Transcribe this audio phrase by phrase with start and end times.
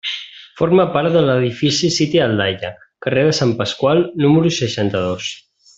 [0.61, 2.73] Forma part de l'edifici siti a Aldaia,
[3.07, 5.33] carrer de Sant Pasqual, número seixanta-dos.